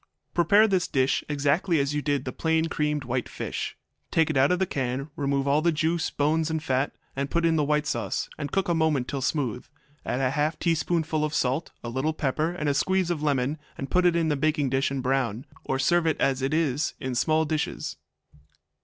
[0.33, 3.77] Prepare this dish exactly as you did the plain creamed white fish.
[4.09, 7.45] Take it out of the can, remove all the juice, bones, and fat, and put
[7.45, 9.63] in the white sauce, and cook a moment till smooth.
[10.03, 13.59] Add a small half teaspoonful of salt, a little pepper, and a squeeze of lemon,
[13.77, 17.45] and put in a baking dish and brown, or serve as it is, in small
[17.45, 17.97] dishes.